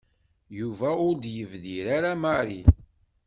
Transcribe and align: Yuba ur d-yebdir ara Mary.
Yuba 0.59 0.89
ur 1.07 1.13
d-yebdir 1.17 1.85
ara 1.97 2.11
Mary. 2.23 2.61